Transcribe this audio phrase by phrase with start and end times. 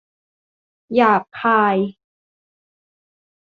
[0.95, 1.77] หยาบคาย